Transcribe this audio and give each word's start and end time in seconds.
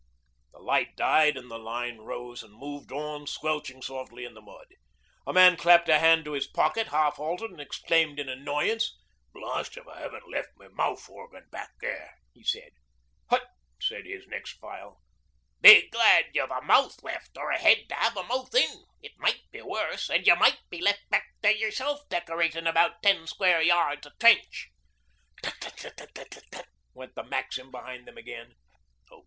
The 0.51 0.57
light 0.57 0.95
died, 0.95 1.37
and 1.37 1.51
the 1.51 1.59
line 1.59 1.99
rose 1.99 2.41
and 2.41 2.51
moved 2.55 2.91
on, 2.91 3.27
squelching 3.27 3.83
softly 3.83 4.25
in 4.25 4.33
the 4.33 4.41
mud. 4.41 4.65
A 5.27 5.31
man 5.31 5.55
clapped 5.55 5.89
a 5.89 5.99
hand 5.99 6.25
to 6.25 6.31
his 6.31 6.47
pocket, 6.47 6.87
half 6.87 7.17
halted 7.17 7.51
and 7.51 7.61
exclaimed 7.61 8.19
in 8.19 8.27
annoyance. 8.27 8.97
'Blest 9.31 9.77
if 9.77 9.87
I 9.87 10.01
'aven't 10.01 10.27
left 10.27 10.57
my 10.57 10.69
mouth 10.69 11.07
organ 11.07 11.45
back 11.51 11.69
there,' 11.81 12.15
he 12.33 12.43
said. 12.43 12.71
'Hutt!' 13.29 13.45
said 13.79 14.07
his 14.07 14.25
next 14.25 14.53
file. 14.53 15.03
'Be 15.61 15.87
glad 15.89 16.31
ye've 16.33 16.49
a 16.49 16.61
mouth 16.63 17.03
left, 17.03 17.37
or 17.37 17.51
a 17.51 17.59
head 17.59 17.87
to 17.89 17.93
have 17.93 18.17
a 18.17 18.23
mouth. 18.23 18.49
It 19.03 19.11
might 19.19 19.43
be 19.51 19.61
worse, 19.61 20.09
an' 20.09 20.23
ye 20.25 20.33
might 20.33 20.61
be 20.71 20.81
left 20.81 21.07
back 21.11 21.27
there 21.41 21.51
yerself 21.51 22.09
decoratin' 22.09 22.65
about 22.65 23.03
ten 23.03 23.27
square 23.27 23.61
yards 23.61 24.07
of 24.07 24.17
trench.' 24.17 24.71
'Tut 25.43 25.53
tut 25.77 25.99
tut 26.11 26.45
tut' 26.51 26.65
went 26.95 27.13
the 27.13 27.21
maxim 27.21 27.69
behind 27.69 28.07
them 28.07 28.17
again. 28.17 28.55